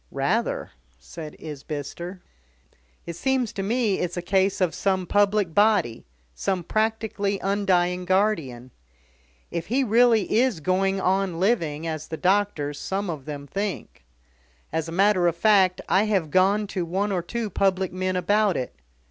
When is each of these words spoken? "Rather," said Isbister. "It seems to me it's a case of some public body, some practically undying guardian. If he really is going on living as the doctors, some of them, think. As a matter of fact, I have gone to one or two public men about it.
"Rather," 0.09 0.71
said 0.97 1.35
Isbister. 1.37 2.21
"It 3.05 3.15
seems 3.15 3.53
to 3.53 3.61
me 3.61 3.99
it's 3.99 4.17
a 4.17 4.23
case 4.23 4.59
of 4.59 4.73
some 4.73 5.05
public 5.05 5.53
body, 5.53 6.07
some 6.33 6.63
practically 6.63 7.37
undying 7.43 8.05
guardian. 8.05 8.71
If 9.51 9.67
he 9.67 9.83
really 9.83 10.33
is 10.39 10.59
going 10.59 10.99
on 10.99 11.39
living 11.39 11.85
as 11.85 12.07
the 12.07 12.17
doctors, 12.17 12.79
some 12.79 13.11
of 13.11 13.25
them, 13.25 13.45
think. 13.45 14.03
As 14.73 14.89
a 14.89 14.91
matter 14.91 15.27
of 15.27 15.35
fact, 15.37 15.81
I 15.87 16.05
have 16.05 16.31
gone 16.31 16.65
to 16.73 16.83
one 16.83 17.11
or 17.11 17.21
two 17.21 17.51
public 17.51 17.93
men 17.93 18.15
about 18.15 18.57
it. 18.57 18.73